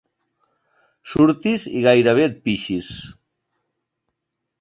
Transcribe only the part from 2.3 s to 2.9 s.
pixis.